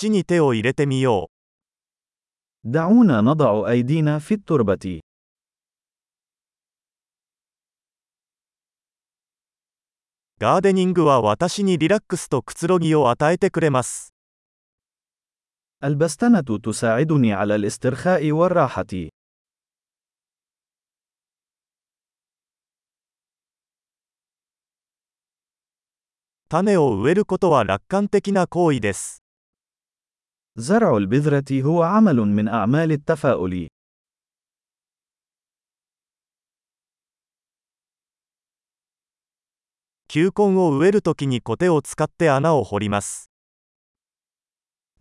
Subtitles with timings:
[0.00, 2.69] 土に手を入れてみよう。
[2.71, 5.01] دعونا نضع أيدينا في التربة.
[10.39, 14.13] ガーデニングは私にリラックスとくつろぎを与えてくれます。
[15.83, 19.09] البستنة تساعدني على الاسترخاء والراحة.
[26.49, 29.19] 種を植えることは楽観的な行為です。
[30.58, 33.68] زرع البذرة هو عمل من أعمال التفاؤل.
[40.08, 43.30] 球根を植えるときにコテを使って穴を掘ります。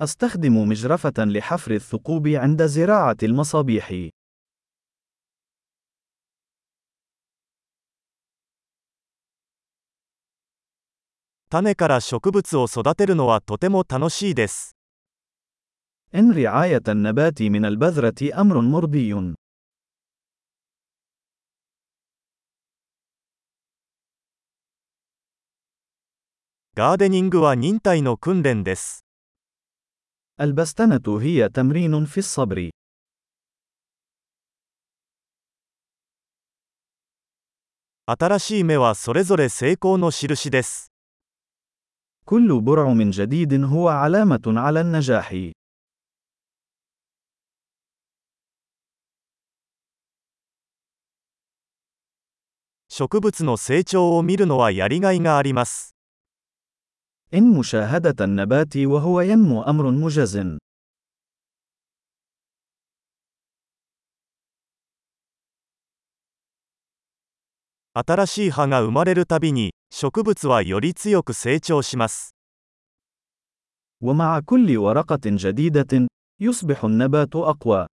[0.00, 4.10] أستخدم مجرفة لحفر الثقوب عند زراعة المصابيح.
[11.50, 14.74] 種から植物を育てるのはとても楽しいです。
[16.14, 19.34] إن رعاية النبات من البذرة أمر مرضي.
[26.76, 29.04] ガーデニングは忍耐の訓練です。
[30.40, 32.70] البستنة هي تمرين في الصبر.
[38.06, 40.92] 新しい芽はそれぞれ成功の印です。
[42.24, 45.52] كل برعم جديد هو علامة على النجاح.
[52.98, 55.96] 植物の成長を見るのはやりがいがあります。
[57.32, 60.58] إن مشاهدة النبات وهو ينمو أمر مجز.
[67.96, 72.36] 新しい葉が生まれるたびに、植物はより強く成長します。
[74.00, 76.06] ومع كل ورقة جديدة،
[76.40, 77.86] يصبح النبات أقوى.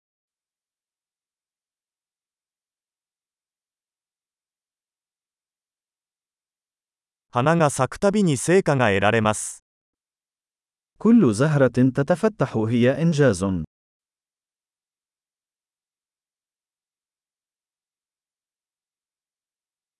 [7.34, 9.65] 花が咲くたびに成果が得られます。
[10.98, 13.65] كل زهرة تتفتح هي إنجاز.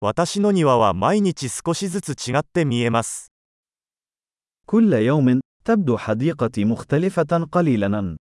[0.03, 3.33] 私の庭は毎日少しずつ違って見えます。
[4.67, 8.17] كل يوم، تبدو حديقتي مختلفة قليلاً.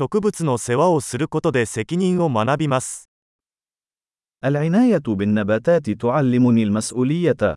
[0.00, 3.08] 植物の世話をすることで責任を学びます。
[4.44, 7.56] العناية بالنباتات تعلمني المسؤولية.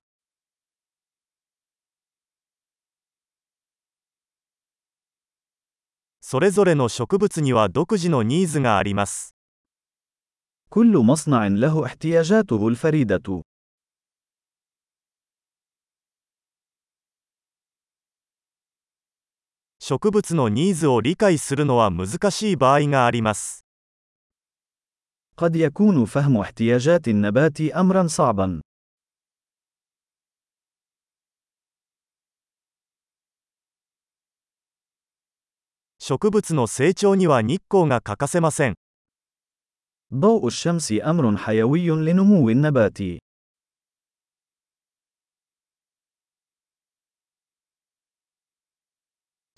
[6.21, 9.35] それぞれの植物には独自のニーズがあります。
[10.69, 13.43] كل مصنع له احتياجاته الفريدة.
[19.83, 23.65] 植物のニーズを理解するのは難しい場合があります。
[25.35, 28.61] قد يكون فهم احتياجات النبات أمرا صعبا.
[35.97, 38.75] 植物の成長には日光が欠かせません。
[40.13, 43.19] ضوء الشمس أمر حيوي لنمو النبات.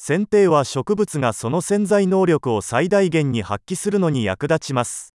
[0.00, 5.14] 剪定は植物がその潜在能力を最大限に発揮するのに役立ちます。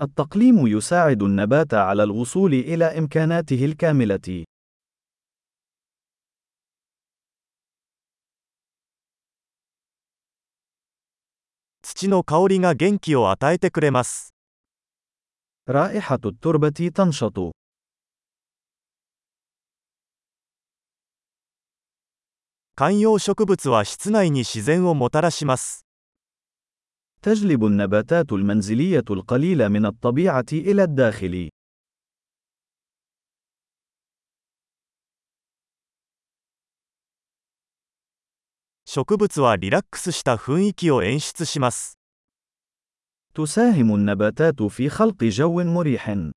[0.00, 4.44] التقليم يساعد النبات على الوصول إلى إمكاناته الكاملة.
[11.82, 14.34] 土の香りが元気を与えてくれます。
[15.68, 17.52] رائحة التربة تنشط.
[22.78, 25.86] 観葉植物は室内に自然をもたらします。
[27.22, 31.50] تجلب النباتات المنزلية القليلة من الطبيعة إلى الداخل.
[38.86, 41.98] 植物はリラックスした雰囲気を演出します。
[43.34, 46.34] تساهم النباتات في خلق جو مريح.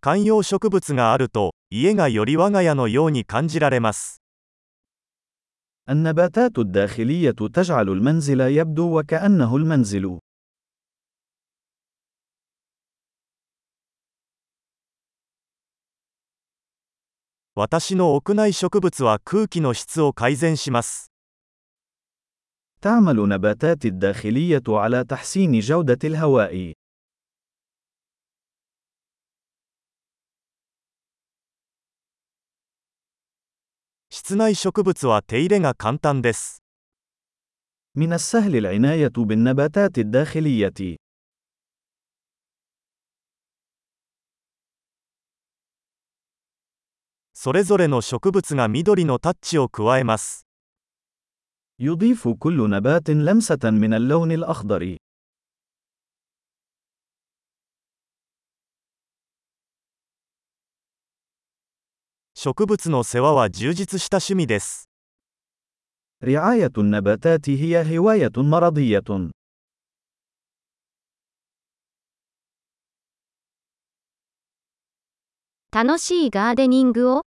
[0.00, 4.20] 観葉植物があると、家がより我が家のように感じられます。
[5.88, 10.18] النباتات الداخلية تجعل المنزل يبدو وكأنه المنزل.
[17.56, 21.12] 私の屋内植物は空気の質を改善します。
[22.80, 26.74] تعمل نباتات الداخلية على تحسين جودة الهواء.
[34.18, 36.62] 室内植物は手入れが簡単です。
[37.96, 40.96] من السهل العناية بالنباتات الداخلية.
[47.34, 50.46] それぞれの植物が緑のタッチを加えます。
[51.78, 54.96] يضيف كل نبات لمسة من اللون الأخضر.
[62.38, 64.88] 植物の世話は充実した趣味です。
[66.22, 69.30] رعاية النباتات هي هواية مرضية.
[75.72, 77.24] 楽しいガーデニングを